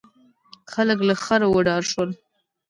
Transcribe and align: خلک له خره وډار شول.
خلک 0.73 0.99
له 1.09 1.15
خره 1.23 1.47
وډار 1.53 1.83
شول. 1.91 2.09